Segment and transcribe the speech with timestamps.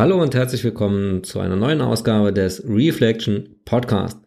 [0.00, 4.18] Hallo und herzlich willkommen zu einer neuen Ausgabe des Reflection Podcast.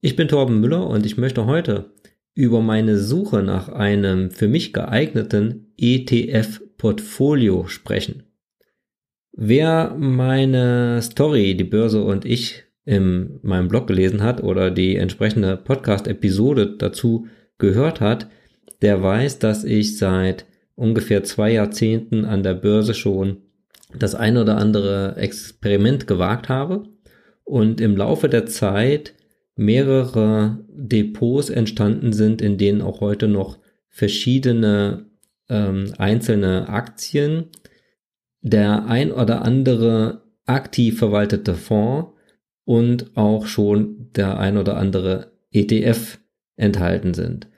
[0.00, 1.92] Ich bin Torben Müller und ich möchte heute
[2.34, 8.24] über meine Suche nach einem für mich geeigneten ETF-Portfolio sprechen.
[9.30, 15.56] Wer meine Story, die Börse und ich in meinem Blog gelesen hat oder die entsprechende
[15.56, 18.26] Podcast-Episode dazu gehört hat,
[18.82, 23.42] der weiß, dass ich seit ungefähr zwei Jahrzehnten an der Börse schon
[23.98, 26.84] das ein oder andere Experiment gewagt habe
[27.44, 29.14] und im Laufe der Zeit
[29.56, 35.06] mehrere Depots entstanden sind, in denen auch heute noch verschiedene
[35.48, 37.48] ähm, einzelne Aktien,
[38.40, 42.12] der ein oder andere aktiv verwaltete Fonds
[42.64, 46.18] und auch schon der ein oder andere ETF
[46.56, 47.48] enthalten sind.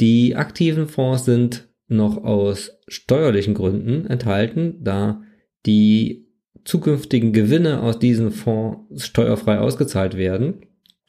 [0.00, 5.22] Die aktiven Fonds sind noch aus steuerlichen Gründen enthalten, da
[5.66, 6.26] die
[6.64, 10.66] zukünftigen Gewinne aus diesen Fonds steuerfrei ausgezahlt werden,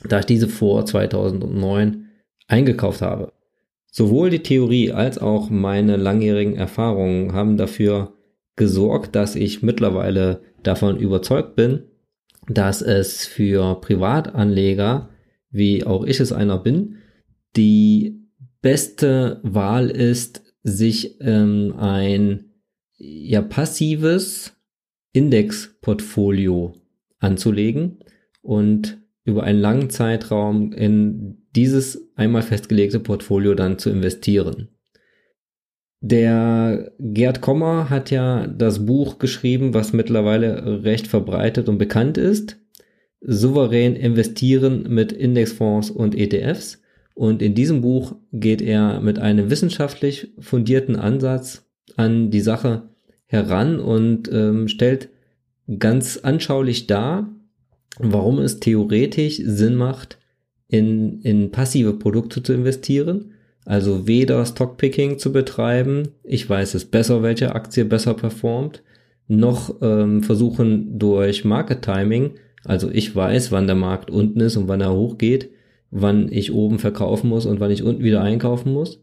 [0.08, 2.08] da ich diese vor 2009
[2.48, 3.34] eingekauft habe.
[3.92, 8.14] Sowohl die Theorie als auch meine langjährigen Erfahrungen haben dafür
[8.56, 11.84] gesorgt, dass ich mittlerweile davon überzeugt bin,
[12.48, 15.10] dass es für Privatanleger,
[15.52, 16.98] wie auch ich es einer bin,
[17.56, 18.20] die
[18.62, 22.53] beste Wahl ist, sich ähm, ein
[23.04, 24.56] ja passives
[25.12, 26.74] Indexportfolio
[27.20, 28.00] anzulegen
[28.42, 34.70] und über einen langen Zeitraum in dieses einmal festgelegte Portfolio dann zu investieren.
[36.02, 42.58] Der Gerd Kommer hat ja das Buch geschrieben, was mittlerweile recht verbreitet und bekannt ist.
[43.22, 46.82] Souverän investieren mit Indexfonds und ETFs.
[47.16, 51.66] Und in diesem Buch geht er mit einem wissenschaftlich fundierten Ansatz
[51.96, 52.90] an die Sache
[53.34, 55.10] heran und ähm, stellt
[55.80, 57.28] ganz anschaulich dar,
[58.00, 60.18] warum es theoretisch Sinn macht,
[60.68, 63.32] in, in passive Produkte zu investieren.
[63.66, 68.84] Also weder Stockpicking zu betreiben, ich weiß es besser, welche Aktie besser performt,
[69.28, 72.32] noch ähm, versuchen durch Market Timing,
[72.66, 75.50] also ich weiß, wann der Markt unten ist und wann er hochgeht,
[75.92, 79.02] wann ich oben verkaufen muss und wann ich unten wieder einkaufen muss.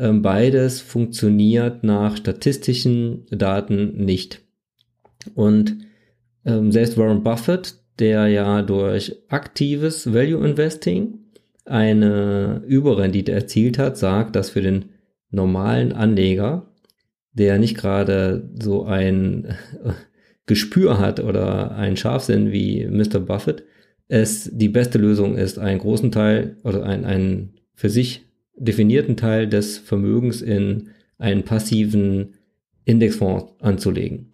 [0.00, 4.40] Ähm, beides funktioniert nach statistischen Daten nicht.
[5.34, 5.76] Und
[6.46, 11.18] ähm, selbst Warren Buffett, der ja durch aktives Value Investing
[11.66, 14.86] eine Überrendite erzielt hat, sagt, dass für den
[15.30, 16.72] normalen Anleger,
[17.34, 19.54] der nicht gerade so ein
[20.46, 23.20] Gespür hat oder ein Scharfsinn wie Mr.
[23.20, 23.64] Buffett,
[24.08, 28.29] es die beste Lösung ist, einen großen Teil oder einen, einen für sich
[28.60, 32.34] definierten Teil des Vermögens in einen passiven
[32.84, 34.32] Indexfonds anzulegen.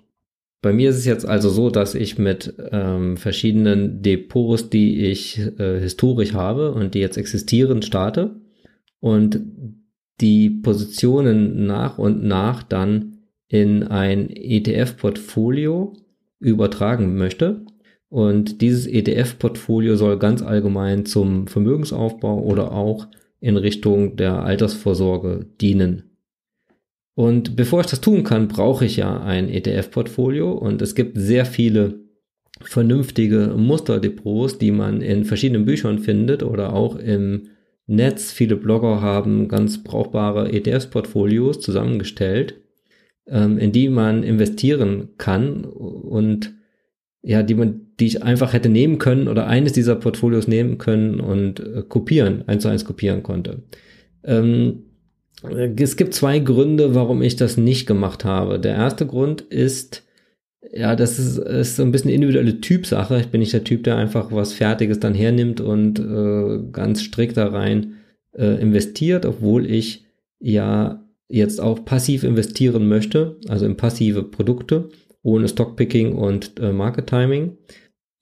[0.62, 5.38] Bei mir ist es jetzt also so, dass ich mit ähm, verschiedenen Depots, die ich
[5.58, 8.40] äh, historisch habe und die jetzt existieren, starte
[9.00, 9.40] und
[10.20, 15.92] die Positionen nach und nach dann in ein ETF-Portfolio
[16.40, 17.64] übertragen möchte.
[18.08, 23.06] Und dieses ETF-Portfolio soll ganz allgemein zum Vermögensaufbau oder auch
[23.40, 26.16] in Richtung der Altersvorsorge dienen.
[27.14, 31.46] Und bevor ich das tun kann, brauche ich ja ein ETF-Portfolio und es gibt sehr
[31.46, 32.00] viele
[32.60, 37.48] vernünftige Musterdepots, die man in verschiedenen Büchern findet oder auch im
[37.86, 38.32] Netz.
[38.32, 42.60] Viele Blogger haben ganz brauchbare ETFs-Portfolios zusammengestellt,
[43.26, 46.55] ähm, in die man investieren kann und
[47.26, 51.18] ja, die man, die ich einfach hätte nehmen können oder eines dieser Portfolios nehmen können
[51.18, 53.62] und äh, kopieren, eins zu eins kopieren konnte.
[54.22, 54.84] Ähm,
[55.76, 58.60] es gibt zwei Gründe, warum ich das nicht gemacht habe.
[58.60, 60.04] Der erste Grund ist,
[60.72, 63.18] ja, das ist, ist so ein bisschen individuelle Typsache.
[63.18, 67.36] Ich bin nicht der Typ, der einfach was Fertiges dann hernimmt und äh, ganz strikt
[67.36, 67.94] da rein
[68.34, 70.04] äh, investiert, obwohl ich
[70.38, 74.90] ja jetzt auch passiv investieren möchte, also in passive Produkte,
[75.26, 77.58] ohne Stockpicking und äh, Market Timing.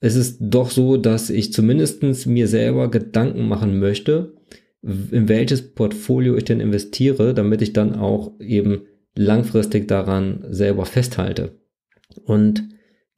[0.01, 4.33] Es ist doch so, dass ich zumindestens mir selber Gedanken machen möchte,
[4.83, 8.83] in welches Portfolio ich denn investiere, damit ich dann auch eben
[9.15, 11.53] langfristig daran selber festhalte.
[12.25, 12.65] Und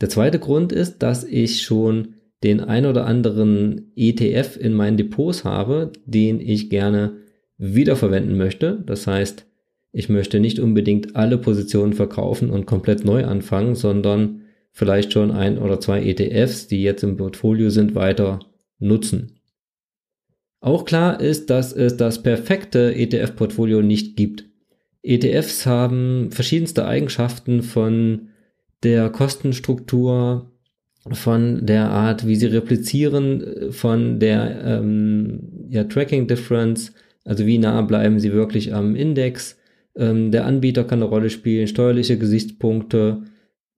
[0.00, 5.44] der zweite Grund ist, dass ich schon den ein oder anderen ETF in meinen Depots
[5.44, 7.18] habe, den ich gerne
[7.56, 8.82] wiederverwenden möchte.
[8.84, 9.45] Das heißt,
[9.96, 15.56] ich möchte nicht unbedingt alle Positionen verkaufen und komplett neu anfangen, sondern vielleicht schon ein
[15.56, 18.40] oder zwei ETFs, die jetzt im Portfolio sind, weiter
[18.78, 19.40] nutzen.
[20.60, 24.44] Auch klar ist, dass es das perfekte ETF-Portfolio nicht gibt.
[25.02, 28.28] ETFs haben verschiedenste Eigenschaften von
[28.82, 30.52] der Kostenstruktur
[31.12, 36.92] von der Art, wie sie replizieren, von der ähm, ja, Tracking Difference,
[37.24, 39.56] also wie nah bleiben sie wirklich am Index.
[39.96, 43.22] Ähm, der Anbieter kann eine Rolle spielen, steuerliche Gesichtspunkte.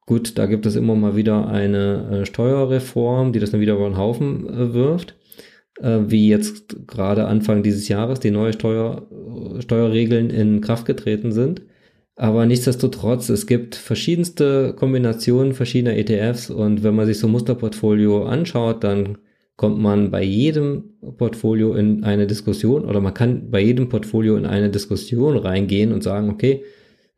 [0.07, 3.89] Gut, da gibt es immer mal wieder eine äh, Steuerreform, die das dann wieder über
[3.89, 5.15] den Haufen äh, wirft
[5.81, 9.07] äh, wie jetzt gerade Anfang dieses Jahres die neue Steuer,
[9.61, 11.63] Steuerregeln in Kraft getreten sind.
[12.17, 18.25] Aber nichtsdestotrotz, es gibt verschiedenste Kombinationen verschiedener ETFs und wenn man sich so ein Musterportfolio
[18.25, 19.19] anschaut, dann
[19.59, 20.85] kommt man bei jedem
[21.19, 26.03] Portfolio in eine Diskussion oder man kann bei jedem Portfolio in eine Diskussion reingehen und
[26.03, 26.63] sagen, okay,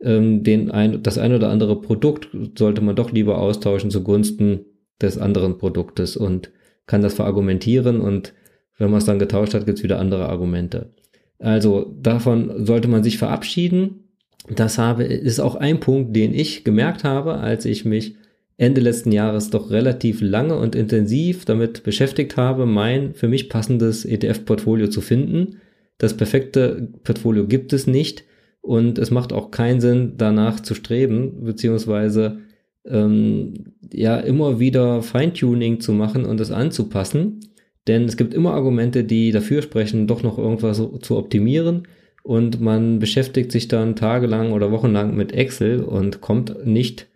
[0.01, 2.29] ähm, den ein, das ein oder andere Produkt
[2.59, 4.65] sollte man doch lieber austauschen zugunsten
[5.01, 6.51] des anderen Produktes und
[6.87, 8.33] kann das verargumentieren und
[8.79, 10.95] wenn man es dann getauscht hat, gibt es wieder andere Argumente.
[11.39, 14.11] Also davon sollte man sich verabschieden
[14.49, 18.17] das habe, ist auch ein Punkt, den ich gemerkt habe, als ich mich
[18.61, 24.05] Ende letzten Jahres doch relativ lange und intensiv damit beschäftigt habe, mein für mich passendes
[24.05, 25.57] ETF-Portfolio zu finden.
[25.97, 28.25] Das perfekte Portfolio gibt es nicht
[28.61, 32.41] und es macht auch keinen Sinn, danach zu streben, beziehungsweise
[32.85, 33.55] ähm,
[33.91, 37.41] ja immer wieder Feintuning zu machen und es anzupassen.
[37.89, 41.89] Denn es gibt immer Argumente, die dafür sprechen, doch noch irgendwas zu optimieren
[42.23, 47.07] und man beschäftigt sich dann tagelang oder wochenlang mit Excel und kommt nicht,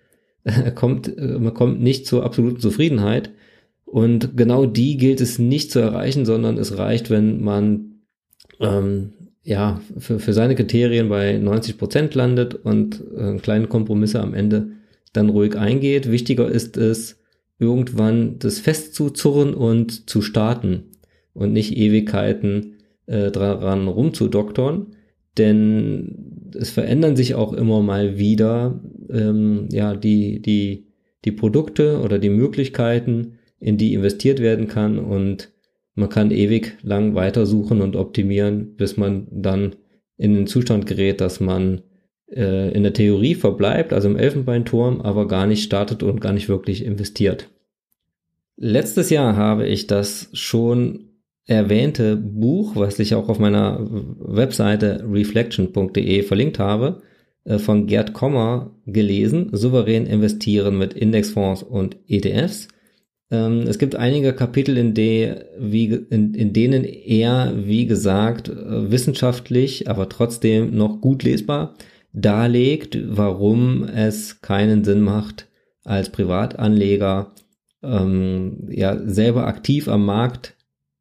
[0.74, 3.30] kommt, man kommt nicht zur absoluten Zufriedenheit.
[3.84, 8.00] Und genau die gilt es nicht zu erreichen, sondern es reicht, wenn man
[8.60, 9.12] ähm,
[9.42, 14.72] ja für, für seine Kriterien bei 90 Prozent landet und äh, kleine Kompromisse am Ende
[15.12, 16.10] dann ruhig eingeht.
[16.10, 17.20] Wichtiger ist es,
[17.58, 20.84] irgendwann das festzuzurren und zu starten
[21.32, 24.96] und nicht Ewigkeiten äh, dran rumzudoktern,
[25.38, 30.86] denn es verändern sich auch immer mal wieder ähm, ja die die
[31.24, 35.50] die Produkte oder die Möglichkeiten, in die investiert werden kann und
[35.94, 39.76] man kann ewig lang weitersuchen und optimieren, bis man dann
[40.16, 41.82] in den Zustand gerät, dass man
[42.30, 46.48] äh, in der Theorie verbleibt, also im Elfenbeinturm, aber gar nicht startet und gar nicht
[46.48, 47.48] wirklich investiert.
[48.56, 51.10] Letztes Jahr habe ich das schon
[51.46, 53.78] erwähnte Buch, was ich auch auf meiner
[54.18, 57.02] Webseite reflection.de verlinkt habe,
[57.58, 62.68] von Gerd Kommer gelesen, Souverän investieren mit Indexfonds und ETFs.
[63.30, 68.90] Ähm, es gibt einige Kapitel, in, de, wie, in, in denen er, wie gesagt, äh,
[68.90, 71.74] wissenschaftlich, aber trotzdem noch gut lesbar
[72.12, 75.48] darlegt, warum es keinen Sinn macht,
[75.82, 77.32] als Privatanleger
[77.82, 80.54] ähm, ja selber aktiv am Markt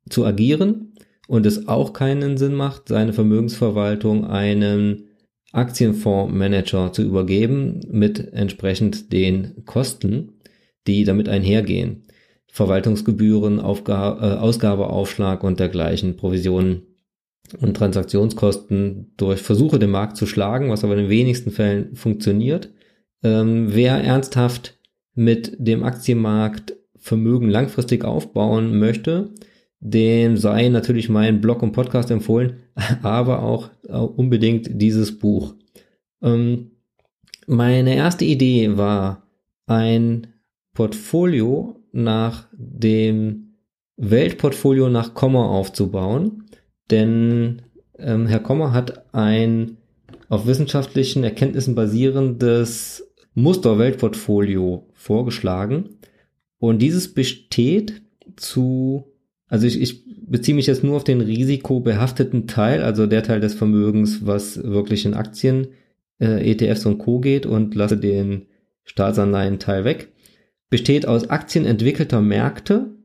[0.09, 0.93] zu agieren
[1.27, 5.05] und es auch keinen Sinn macht, seine Vermögensverwaltung einem
[5.53, 10.33] Aktienfondsmanager zu übergeben mit entsprechend den Kosten,
[10.87, 12.03] die damit einhergehen.
[12.51, 16.83] Verwaltungsgebühren, Aufga äh, Ausgabeaufschlag und dergleichen, Provisionen
[17.59, 22.69] und Transaktionskosten durch Versuche, den Markt zu schlagen, was aber in den wenigsten Fällen funktioniert.
[23.23, 24.79] Ähm, wer ernsthaft
[25.15, 29.31] mit dem Aktienmarkt Vermögen langfristig aufbauen möchte,
[29.85, 32.59] dem sei natürlich mein Blog und Podcast empfohlen,
[33.03, 33.69] aber auch
[34.15, 35.55] unbedingt dieses Buch.
[36.21, 36.71] Ähm,
[37.47, 39.27] meine erste Idee war
[39.65, 40.27] ein
[40.73, 43.55] Portfolio nach dem
[43.97, 46.45] Weltportfolio nach Kommer aufzubauen,
[46.89, 47.63] denn
[47.99, 49.77] ähm, Herr Kommer hat ein
[50.29, 55.97] auf wissenschaftlichen Erkenntnissen basierendes Muster-Weltportfolio vorgeschlagen
[56.57, 58.01] und dieses besteht
[58.37, 59.12] zu
[59.53, 63.53] also ich, ich beziehe mich jetzt nur auf den risikobehafteten Teil, also der Teil des
[63.53, 65.67] Vermögens, was wirklich in Aktien,
[66.19, 67.19] äh, ETFs und Co.
[67.19, 68.47] geht und lasse den
[68.83, 70.11] Staatsanleihen-Teil weg.
[70.71, 72.95] Besteht aus Aktien entwickelter Märkte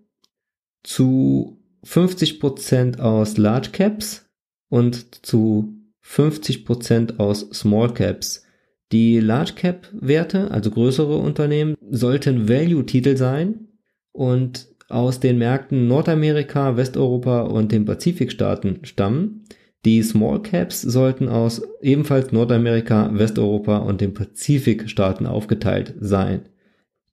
[0.83, 4.25] zu 50% aus Large Caps
[4.71, 8.47] und zu 50% aus Small Caps.
[8.90, 13.69] Die Large Cap Werte, also größere Unternehmen, sollten Value-Titel sein
[14.12, 19.45] und aus den Märkten Nordamerika, Westeuropa und den Pazifikstaaten stammen.
[19.85, 26.42] Die Small Caps sollten aus ebenfalls Nordamerika, Westeuropa und den Pazifikstaaten aufgeteilt sein.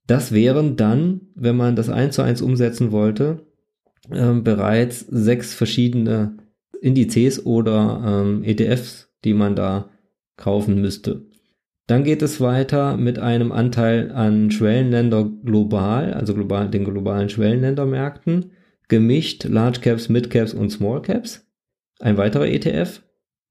[0.08, 3.46] Das wären dann, wenn man das eins zu eins umsetzen wollte,
[4.10, 6.38] äh, bereits sechs verschiedene
[6.82, 9.90] Indizes oder ähm, ETFs, die man da
[10.38, 11.26] kaufen müsste.
[11.88, 18.52] Dann geht es weiter mit einem Anteil an Schwellenländer global, also global, den globalen Schwellenländermärkten,
[18.88, 21.46] gemischt Large Caps, Mid Caps und Small Caps.
[22.00, 23.02] Ein weiterer ETF.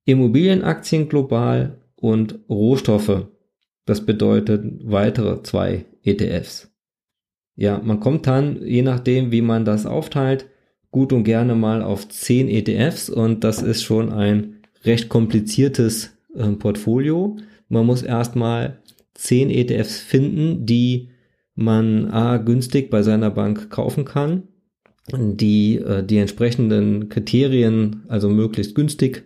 [0.04, 3.28] Immobilienaktien global und Rohstoffe.
[3.86, 6.70] Das bedeutet weitere zwei ETFs.
[7.56, 10.46] ja, man kommt dann, je nachdem, wie man das aufteilt,
[10.90, 16.48] gut und gerne mal auf 10 ETFs und das ist schon ein recht kompliziertes äh,
[16.50, 17.36] Portfolio.
[17.74, 18.78] Man muss erstmal
[19.14, 21.08] 10 ETFs finden, die
[21.56, 24.44] man A, günstig bei seiner Bank kaufen kann,
[25.12, 29.24] die äh, die entsprechenden Kriterien, also möglichst günstig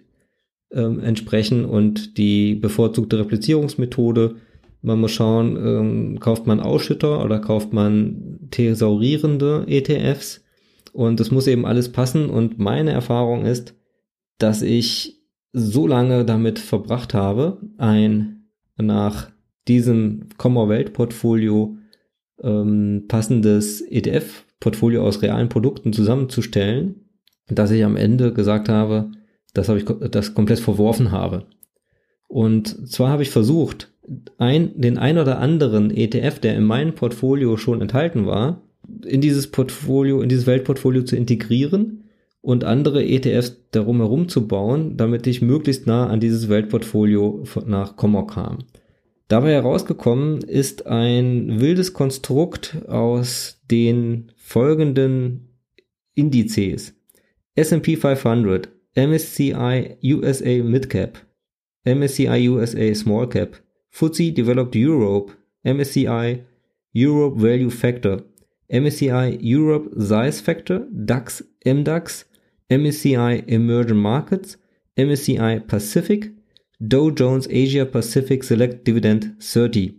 [0.73, 4.37] ähm, entsprechen und die bevorzugte Replizierungsmethode.
[4.81, 10.43] Man muss schauen, ähm, kauft man Ausschütter oder kauft man thesaurierende ETFs
[10.95, 13.75] und das muss eben alles passen und meine Erfahrung ist,
[14.39, 15.21] dass ich
[15.53, 18.38] so lange damit verbracht habe, ein
[18.79, 19.31] nach
[19.67, 21.77] diesem Commonwealth-Portfolio
[22.43, 27.09] ähm, passendes ETF-Portfolio aus realen Produkten zusammenzustellen,
[27.49, 29.11] dass ich am Ende gesagt habe,
[29.55, 31.47] das habe ich das komplett verworfen habe.
[32.27, 33.93] Und zwar habe ich versucht,
[34.39, 38.63] ein, den ein oder anderen ETF, der in meinem Portfolio schon enthalten war,
[39.05, 42.08] in dieses Portfolio, in dieses Weltportfolio zu integrieren
[42.41, 47.97] und andere ETFs darum herum zu bauen, damit ich möglichst nah an dieses Weltportfolio nach
[47.97, 48.59] Kommer kam.
[49.29, 55.51] Dabei herausgekommen ist ein wildes Konstrukt aus den folgenden
[56.15, 56.95] Indizes.
[57.55, 61.27] S&P 500, MSCI USA Midcap,
[61.85, 66.45] MSCI USA Small Cap, FTSE Developed Europe, MSCI
[66.95, 68.23] Europe Value Factor,
[68.71, 72.25] MSCI Europe Size Factor, DAX, MDAX,
[72.71, 74.59] MSCI Emerging Markets,
[74.97, 76.33] MSCI Pacific,
[76.81, 79.95] Dow Jones Asia Pacific Select Dividend 30,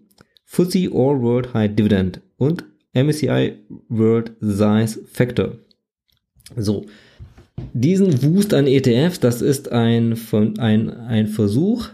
[0.45, 3.57] FTSE All World High Dividend und MSCI
[3.89, 5.57] World Size Factor.
[6.55, 6.85] So,
[7.73, 11.89] diesen Wust an ETFs, das ist ein, von, ein, ein Versuch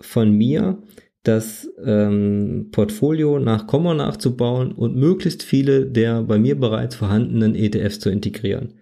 [0.00, 0.78] von mir,
[1.22, 8.00] das ähm, Portfolio nach Komma nachzubauen und möglichst viele der bei mir bereits vorhandenen ETFs
[8.00, 8.74] zu integrieren.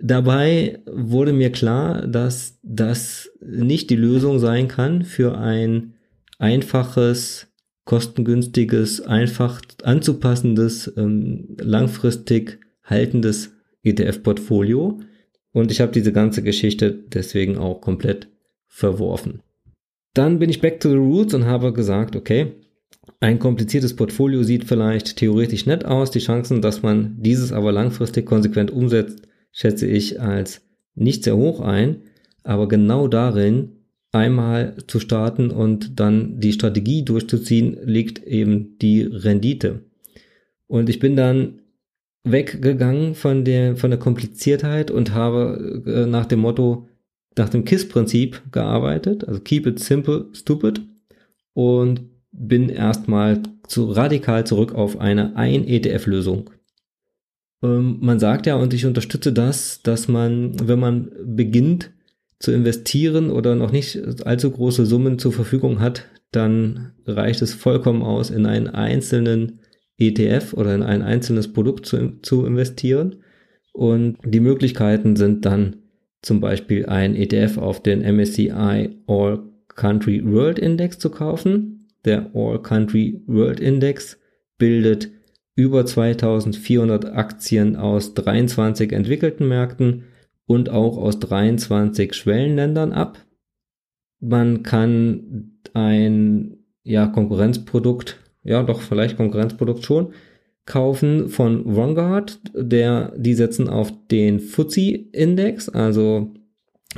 [0.00, 5.94] Dabei wurde mir klar, dass das nicht die Lösung sein kann für ein
[6.38, 7.46] einfaches,
[7.84, 13.52] kostengünstiges, einfach anzupassendes, ähm, langfristig haltendes
[13.82, 15.00] ETF-Portfolio.
[15.52, 18.28] Und ich habe diese ganze Geschichte deswegen auch komplett
[18.66, 19.42] verworfen.
[20.14, 22.52] Dann bin ich back to the roots und habe gesagt, okay,
[23.20, 26.10] ein kompliziertes Portfolio sieht vielleicht theoretisch nett aus.
[26.10, 30.62] Die Chancen, dass man dieses aber langfristig konsequent umsetzt, schätze ich als
[30.94, 32.02] nicht sehr hoch ein,
[32.42, 33.72] aber genau darin
[34.12, 39.80] einmal zu starten und dann die Strategie durchzuziehen, liegt eben die Rendite.
[40.66, 41.60] Und ich bin dann
[42.22, 46.88] weggegangen von der, von der Kompliziertheit und habe äh, nach dem Motto,
[47.36, 50.82] nach dem KISS-Prinzip gearbeitet, also Keep it simple, stupid
[51.52, 56.50] und bin erstmal zu radikal zurück auf eine Ein-ETF-Lösung.
[57.62, 61.90] Ähm, man sagt ja, und ich unterstütze das, dass man, wenn man beginnt
[62.38, 68.02] zu investieren oder noch nicht allzu große Summen zur Verfügung hat, dann reicht es vollkommen
[68.02, 69.60] aus, in einen einzelnen
[69.98, 73.16] ETF oder in ein einzelnes Produkt zu, zu investieren.
[73.72, 75.76] Und die Möglichkeiten sind dann
[76.24, 81.88] zum Beispiel ein ETF auf den MSCI All Country World Index zu kaufen.
[82.04, 84.18] Der All Country World Index
[84.58, 85.10] bildet
[85.54, 90.04] über 2400 Aktien aus 23 entwickelten Märkten
[90.46, 93.18] und auch aus 23 Schwellenländern ab.
[94.20, 100.12] Man kann ein ja, Konkurrenzprodukt, ja doch vielleicht Konkurrenzprodukt schon,
[100.66, 106.32] kaufen von Vanguard, der, die setzen auf den FTSE-Index, also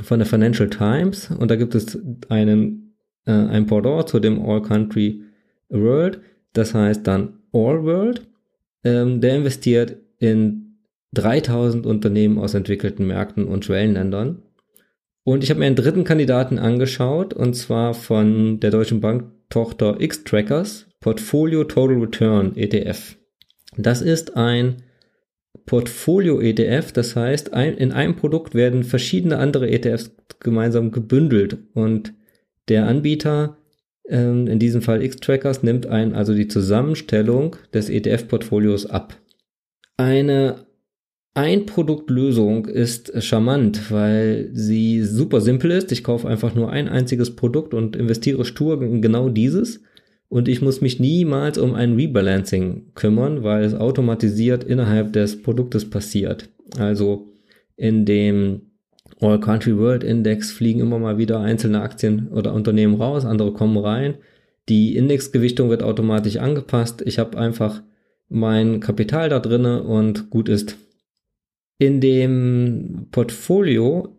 [0.01, 2.95] von der Financial Times und da gibt es einen,
[3.25, 5.23] äh, ein Pendant zu dem All Country
[5.69, 6.21] World,
[6.53, 8.27] das heißt dann All World
[8.87, 10.77] ähm, der investiert in
[11.13, 14.43] 3000 Unternehmen aus entwickelten Märkten und Schwellenländern.
[15.23, 19.99] Und ich habe mir einen dritten Kandidaten angeschaut, und zwar von der Deutschen Bank Tochter
[19.99, 23.16] X-Trackers, Portfolio Total Return ETF.
[23.75, 24.83] Das ist ein
[25.65, 32.13] Portfolio-ETF, das heißt, ein, in einem Produkt werden verschiedene andere ETFs gemeinsam gebündelt und
[32.69, 33.57] der Anbieter
[34.07, 39.17] ähm, in diesem Fall X-Trackers, nimmt ein also die Zusammenstellung des ETF-Portfolios ab.
[39.97, 40.67] Eine
[41.33, 45.91] Ein-Produkt-Lösung ist charmant, weil sie super simpel ist.
[45.91, 49.81] Ich kaufe einfach nur ein einziges Produkt und investiere stur in genau dieses.
[50.29, 55.89] Und ich muss mich niemals um ein Rebalancing kümmern, weil es automatisiert innerhalb des Produktes
[55.89, 56.49] passiert.
[56.77, 57.29] Also
[57.77, 58.61] in dem
[59.21, 63.77] All Country World Index fliegen immer mal wieder einzelne Aktien oder Unternehmen raus, andere kommen
[63.77, 64.15] rein.
[64.69, 67.01] Die Indexgewichtung wird automatisch angepasst.
[67.05, 67.81] Ich habe einfach
[68.27, 70.77] mein Kapital da drinne und gut ist.
[71.79, 74.17] In dem Portfolio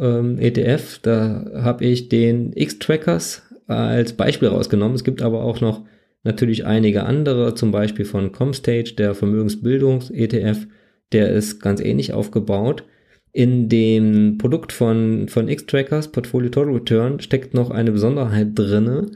[0.00, 4.94] ähm, ETF, da habe ich den X-Trackers als Beispiel rausgenommen.
[4.94, 5.84] Es gibt aber auch noch
[6.22, 10.66] natürlich einige andere, zum Beispiel von Comstage, der Vermögensbildungs-ETF,
[11.12, 12.84] der ist ganz ähnlich aufgebaut.
[13.32, 19.10] In dem Produkt von, von X-Trackers, Portfolio Total Return, steckt noch eine Besonderheit drinne.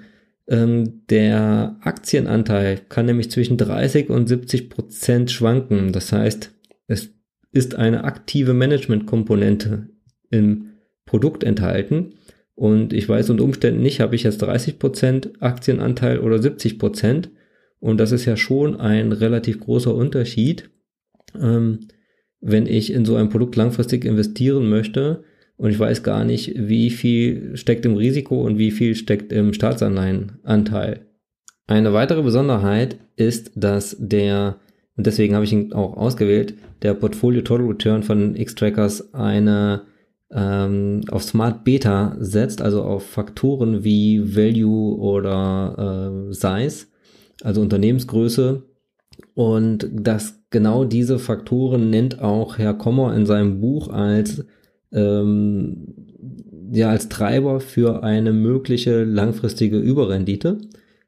[0.48, 5.92] Ähm, der Aktienanteil kann nämlich zwischen 30 und 70 Prozent schwanken.
[5.92, 6.52] Das heißt,
[6.88, 7.10] es
[7.52, 9.88] ist eine aktive Management-Komponente
[10.30, 10.70] im
[11.06, 12.14] Produkt enthalten.
[12.58, 17.28] Und ich weiß unter Umständen nicht, habe ich jetzt 30% Aktienanteil oder 70%.
[17.78, 20.68] Und das ist ja schon ein relativ großer Unterschied,
[21.40, 21.86] ähm,
[22.40, 25.22] wenn ich in so ein Produkt langfristig investieren möchte
[25.56, 29.52] und ich weiß gar nicht, wie viel steckt im Risiko und wie viel steckt im
[29.52, 31.06] Staatsanleihenanteil.
[31.68, 34.56] Eine weitere Besonderheit ist, dass der,
[34.96, 39.82] und deswegen habe ich ihn auch ausgewählt, der Portfolio Total Return von X-Trackers eine
[40.30, 46.86] ähm, auf Smart Beta setzt, also auf Faktoren wie Value oder äh, Size,
[47.42, 48.62] also Unternehmensgröße.
[49.34, 54.44] Und das genau diese Faktoren nennt auch Herr Kommer in seinem Buch als
[54.92, 55.94] ähm,
[56.70, 60.58] ja als Treiber für eine mögliche langfristige Überrendite,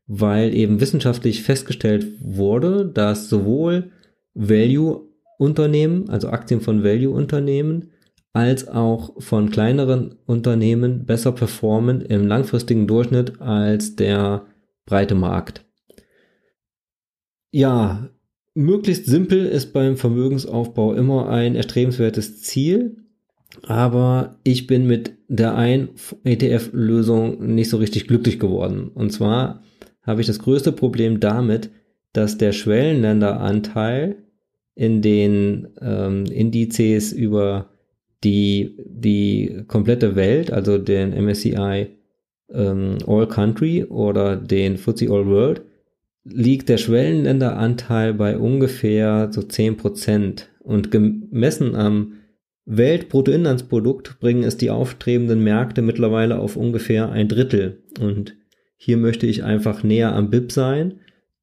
[0.06, 3.90] weil eben wissenschaftlich festgestellt wurde, dass sowohl
[4.34, 7.90] Value-Unternehmen, also Aktien von Value-Unternehmen,
[8.32, 14.46] als auch von kleineren Unternehmen besser performen im langfristigen Durchschnitt als der
[14.86, 15.64] breite Markt.
[17.52, 18.08] Ja,
[18.54, 22.96] möglichst simpel ist beim Vermögensaufbau immer ein erstrebenswertes Ziel,
[23.64, 25.88] aber ich bin mit der ein
[26.22, 28.90] ETF-Lösung nicht so richtig glücklich geworden.
[28.94, 29.62] Und zwar
[30.02, 31.70] habe ich das größte Problem damit,
[32.12, 34.22] dass der Schwellenländeranteil
[34.76, 37.70] in den ähm, Indizes über
[38.24, 41.88] die die komplette Welt, also den MSCI
[42.52, 45.62] ähm, All Country oder den FTSE All World,
[46.24, 52.14] liegt der Schwellenländeranteil bei ungefähr so 10% und gemessen am
[52.66, 57.82] Weltbruttoinlandsprodukt bringen es die aufstrebenden Märkte mittlerweile auf ungefähr ein Drittel.
[57.98, 58.36] Und
[58.76, 61.00] hier möchte ich einfach näher am BIP sein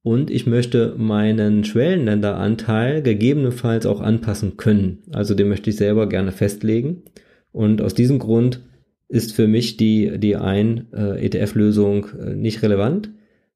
[0.07, 4.99] und ich möchte meinen Schwellenländeranteil gegebenenfalls auch anpassen können.
[5.11, 7.03] Also den möchte ich selber gerne festlegen.
[7.51, 8.61] Und aus diesem Grund
[9.09, 13.11] ist für mich die, die ein äh, äh, nicht relevant.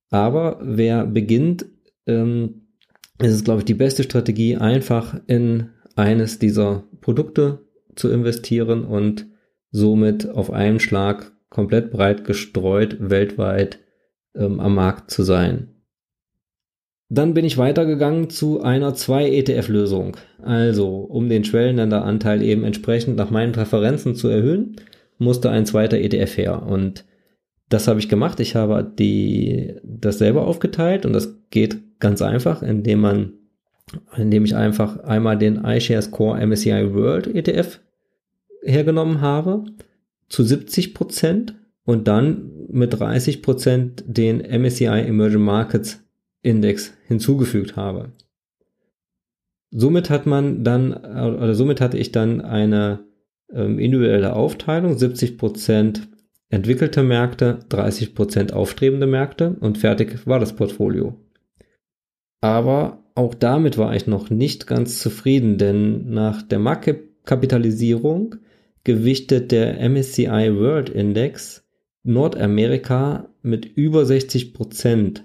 [0.09, 1.67] Aber wer beginnt,
[2.05, 2.63] ähm,
[3.21, 7.59] ist es, glaube ich, die beste Strategie, einfach in eines dieser Produkte
[7.95, 9.25] zu investieren und
[9.71, 13.79] somit auf einen Schlag komplett breit gestreut weltweit
[14.35, 15.70] ähm, am Markt zu sein.
[17.13, 20.15] Dann bin ich weitergegangen zu einer 2-ETF-Lösung.
[20.41, 24.77] Also, um den Schwellenländeranteil eben entsprechend nach meinen Präferenzen zu erhöhen,
[25.17, 26.63] musste ein zweiter ETF her.
[26.63, 27.03] Und
[27.67, 28.39] das habe ich gemacht.
[28.39, 33.33] Ich habe die, das selber aufgeteilt und das geht ganz einfach, indem man,
[34.15, 37.81] indem ich einfach einmal den iShares Core MSCI World ETF
[38.63, 39.65] hergenommen habe
[40.29, 46.00] zu 70 Prozent und dann mit 30 Prozent den MSCI Emerging Markets
[46.41, 48.11] Index hinzugefügt habe.
[49.71, 53.05] Somit hat man dann, oder somit hatte ich dann eine
[53.53, 56.01] ähm, individuelle Aufteilung, 70%
[56.49, 61.15] entwickelte Märkte, 30% aufstrebende Märkte und fertig war das Portfolio.
[62.41, 68.35] Aber auch damit war ich noch nicht ganz zufrieden, denn nach der Marktkapitalisierung
[68.83, 71.63] gewichtet der MSCI World Index
[72.03, 75.23] Nordamerika mit über 60 Prozent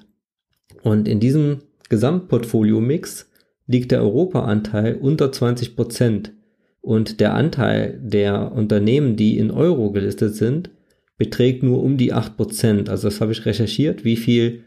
[0.87, 3.29] und in diesem Gesamtportfolio-Mix
[3.66, 6.33] liegt der Europa-Anteil unter 20 Prozent.
[6.81, 10.70] Und der Anteil der Unternehmen, die in Euro gelistet sind,
[11.18, 12.88] beträgt nur um die 8 Prozent.
[12.88, 14.05] Also das habe ich recherchiert.
[14.05, 14.62] Wie viel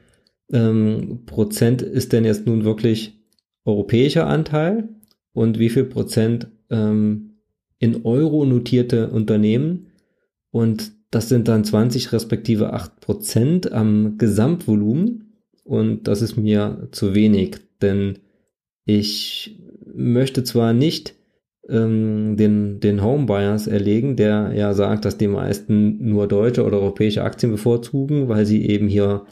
[0.52, 3.24] ähm, Prozent ist denn jetzt nun wirklich
[3.64, 4.90] europäischer Anteil
[5.32, 7.36] und wie viel Prozent ähm,
[7.78, 9.88] in Euro notierte Unternehmen?
[10.52, 15.29] Und das sind dann 20 respektive 8 Prozent am Gesamtvolumen
[15.70, 18.18] und das ist mir zu wenig, denn
[18.86, 19.62] ich
[19.94, 21.14] möchte zwar nicht
[21.70, 27.24] ähm, den, den Homebuyers erlegen, der ja sagt, dass die meisten nur deutsche oder europäische
[27.24, 29.26] Aktien bevorzugen, weil sie eben hier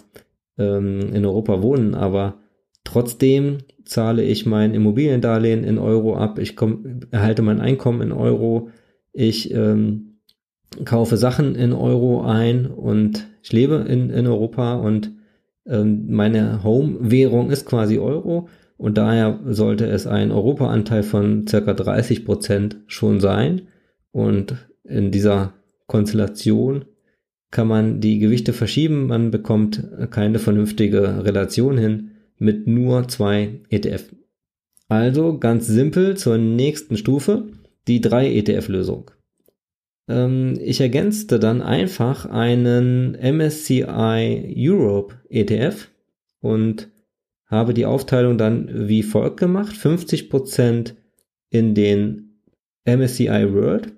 [0.60, 2.36] ähm, in Europa wohnen, aber
[2.84, 8.70] trotzdem zahle ich mein Immobiliendarlehen in Euro ab, ich komm, erhalte mein Einkommen in Euro,
[9.12, 10.20] ich ähm,
[10.86, 15.17] kaufe Sachen in Euro ein und ich lebe in, in Europa und
[15.68, 22.78] meine Home-Währung ist quasi Euro und daher sollte es ein Europaanteil von circa 30 Prozent
[22.88, 23.64] schon sein
[24.12, 25.54] und in dieser
[25.88, 26.86] Konstellation
[27.52, 34.14] kann man die Gewichte verschieben, man bekommt keine vernünftige Relation hin mit nur zwei ETF.
[34.90, 37.48] Also ganz simpel zur nächsten Stufe,
[37.88, 39.12] die 3 ETF-Lösung.
[39.12, 39.17] Ähm,
[40.10, 45.90] ich ergänzte dann einfach einen MSCI Europe ETF
[46.40, 46.90] und
[47.46, 49.76] habe die Aufteilung dann wie folgt gemacht.
[49.76, 50.94] 50%
[51.50, 52.40] in den
[52.86, 53.94] MSCI World,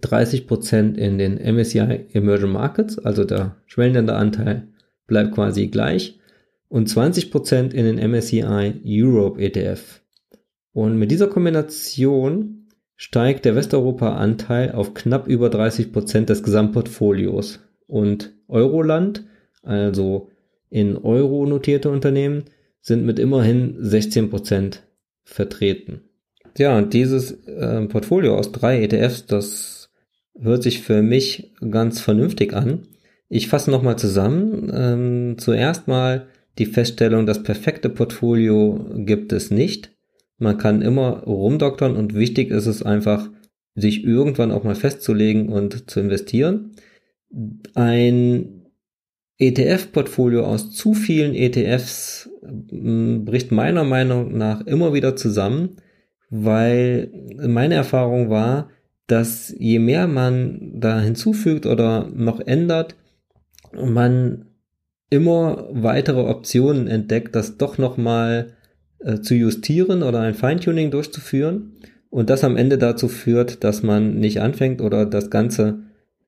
[0.00, 4.68] 30% in den MSCI Emerging Markets, also der Schwellenländeranteil
[5.08, 6.20] bleibt quasi gleich
[6.68, 10.02] und 20% in den MSCI Europe ETF.
[10.72, 12.61] Und mit dieser Kombination
[12.96, 17.60] steigt der Westeuropa-Anteil auf knapp über 30 Prozent des Gesamtportfolios.
[17.86, 19.24] Und Euroland,
[19.62, 20.30] also
[20.70, 22.44] in Euro notierte Unternehmen,
[22.80, 24.82] sind mit immerhin 16 Prozent
[25.24, 26.02] vertreten.
[26.58, 29.90] Ja, und dieses äh, Portfolio aus drei ETFs, das
[30.38, 32.88] hört sich für mich ganz vernünftig an.
[33.28, 34.70] Ich fasse nochmal zusammen.
[34.74, 36.26] Ähm, zuerst mal
[36.58, 39.90] die Feststellung, das perfekte Portfolio gibt es nicht.
[40.42, 43.30] Man kann immer rumdoktern und wichtig ist es einfach,
[43.76, 46.72] sich irgendwann auch mal festzulegen und zu investieren.
[47.74, 48.66] Ein
[49.38, 55.76] ETF-Portfolio aus zu vielen ETFs hm, bricht meiner Meinung nach immer wieder zusammen,
[56.28, 58.68] weil meine Erfahrung war,
[59.06, 62.96] dass je mehr man da hinzufügt oder noch ändert,
[63.72, 64.46] man
[65.08, 68.56] immer weitere Optionen entdeckt, dass doch noch mal
[69.04, 71.72] äh, zu justieren oder ein Feintuning durchzuführen
[72.10, 75.80] und das am Ende dazu führt, dass man nicht anfängt oder das ganze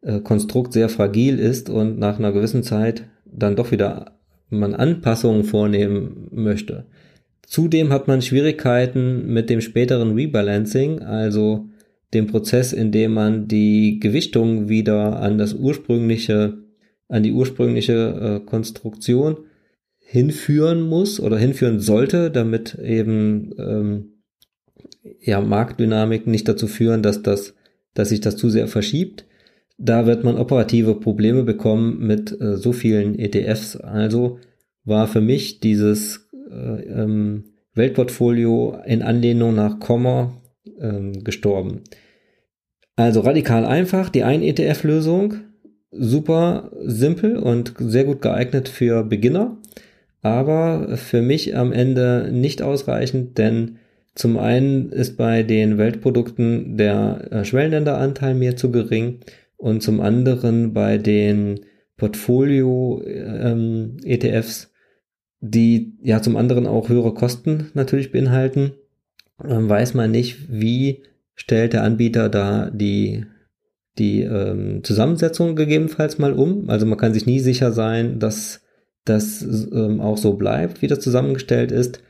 [0.03, 4.13] äh, Konstrukt sehr fragil ist und nach einer gewissen Zeit dann doch wieder
[4.51, 6.87] man Anpassungen vornehmen möchte.
[7.47, 11.67] Zudem hat man Schwierigkeiten mit dem späteren Rebalancing, also
[12.15, 16.59] dem Prozess, in dem man die Gewichtung wieder an das ursprüngliche,
[17.09, 19.39] an die ursprüngliche äh, Konstruktion
[20.07, 24.13] hinführen muss oder hinführen sollte, damit eben ähm,
[25.21, 27.55] ja Marktdynamiken nicht dazu führen, dass das,
[27.95, 29.25] dass sich das zu sehr verschiebt.
[29.77, 33.77] Da wird man operative Probleme bekommen mit äh, so vielen ETFs.
[33.77, 34.39] Also
[34.85, 40.41] war für mich dieses äh, ähm, Weltportfolio in Anlehnung nach Kommer
[40.79, 41.81] ähm, gestorben.
[42.95, 45.35] Also radikal einfach, die ein ETF-Lösung,
[45.91, 49.57] super simpel und sehr gut geeignet für Beginner
[50.25, 53.77] aber für mich am Ende nicht ausreichend, denn
[54.15, 59.21] zum einen ist bei den Weltprodukten der äh, Schwellenländeranteil mir zu gering
[59.59, 61.61] und zum anderen bei den
[61.99, 64.71] Portfolio-ETFs, ähm,
[65.41, 68.73] die ja zum anderen auch höhere Kosten natürlich beinhalten,
[69.47, 71.03] ähm, weiß man nicht, wie
[71.35, 73.27] stellt der Anbieter da die
[73.99, 76.71] die ähm, Zusammensetzung gegebenenfalls mal um.
[76.71, 78.64] Also man kann sich nie sicher sein, dass
[79.05, 82.01] das ähm, auch so bleibt, wie das zusammengestellt ist.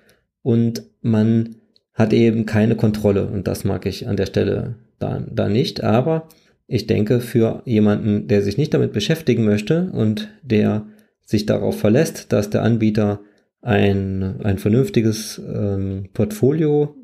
[0.42, 1.56] Und man
[1.92, 3.26] hat eben keine Kontrolle.
[3.26, 5.82] Und das mag ich an der Stelle da, da nicht.
[5.82, 6.28] Aber
[6.66, 10.86] ich denke, für jemanden, der sich nicht damit beschäftigen möchte und der
[11.24, 13.20] sich darauf verlässt, dass der Anbieter
[13.62, 16.96] ein, ein vernünftiges ähm, Portfolio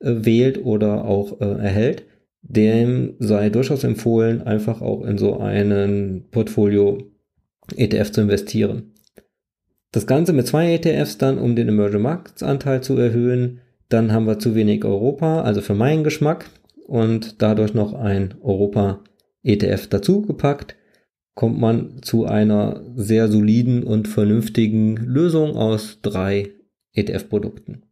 [0.00, 2.04] äh, wählt oder auch äh, erhält,
[2.42, 6.98] dem sei durchaus empfohlen, einfach auch in so einen Portfolio
[7.76, 8.92] ETF zu investieren.
[9.92, 13.60] Das Ganze mit zwei ETFs dann, um den Emerging Markets Anteil zu erhöhen.
[13.88, 16.50] Dann haben wir zu wenig Europa, also für meinen Geschmack.
[16.86, 19.00] Und dadurch noch ein Europa
[19.42, 20.74] ETF dazu gepackt,
[21.34, 26.50] kommt man zu einer sehr soliden und vernünftigen Lösung aus drei
[26.94, 27.82] ETF-Produkten.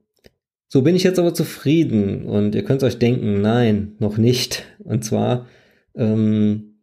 [0.68, 4.64] So bin ich jetzt aber zufrieden und ihr könnt euch denken, nein, noch nicht.
[4.80, 5.46] Und zwar
[5.94, 6.80] ähm,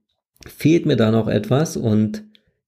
[0.48, 2.24] fehlt mir da noch etwas und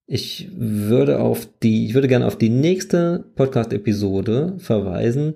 [0.08, 5.36] ich würde auf die, ich würde gerne auf die nächste Podcast-Episode verweisen,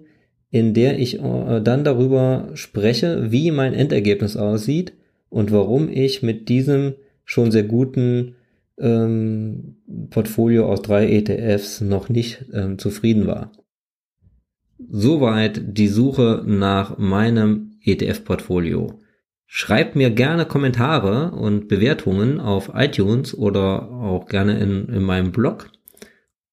[0.52, 4.94] in der ich äh, dann darüber spreche, wie mein Endergebnis aussieht
[5.30, 8.36] und warum ich mit diesem schon sehr guten
[8.80, 9.76] ähm,
[10.10, 13.52] Portfolio aus drei ETFs noch nicht ähm, zufrieden war.
[14.90, 19.00] Soweit die Suche nach meinem ETF-Portfolio.
[19.52, 25.72] Schreibt mir gerne Kommentare und Bewertungen auf iTunes oder auch gerne in, in meinem Blog.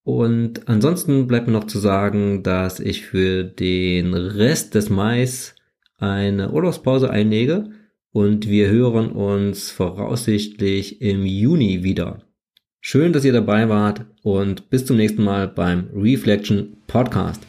[0.02, 5.54] Und ansonsten bleibt mir noch zu sagen, dass ich für den Rest des Mais
[5.98, 7.68] eine Urlaubspause einlege
[8.12, 12.22] und wir hören uns voraussichtlich im Juni wieder.
[12.80, 17.46] Schön, dass ihr dabei wart und bis zum nächsten Mal beim Reflection Podcast.